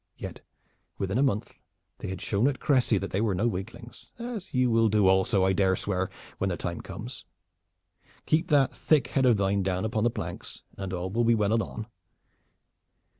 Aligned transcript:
Yet 0.17 0.41
within 0.97 1.19
a 1.19 1.21
month 1.21 1.59
they 1.99 2.07
had 2.07 2.21
shown 2.21 2.47
at 2.47 2.59
Crecy 2.59 2.97
that 2.97 3.11
they 3.11 3.21
were 3.21 3.35
no 3.35 3.47
weaklings, 3.47 4.11
as 4.17 4.51
you 4.51 4.71
will 4.71 4.89
do 4.89 5.05
also, 5.07 5.45
I 5.45 5.53
dare 5.53 5.75
swear, 5.75 6.09
when 6.39 6.49
the 6.49 6.57
time 6.57 6.81
comes. 6.81 7.25
Keep 8.25 8.47
that 8.47 8.75
thick 8.75 9.09
head 9.09 9.27
of 9.27 9.37
thine 9.37 9.61
down 9.61 9.85
upon 9.85 10.03
the 10.03 10.09
planks, 10.09 10.63
and 10.75 10.91
all 10.91 11.11
will 11.11 11.23
be 11.23 11.35
well 11.35 11.53
anon. 11.53 11.85